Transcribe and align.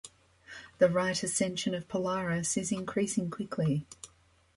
The 0.79 0.89
right 0.89 1.21
ascension 1.21 1.75
of 1.75 1.87
Polaris 1.87 2.57
is 2.57 2.71
increasing 2.71 3.29
quickly. 3.29 3.85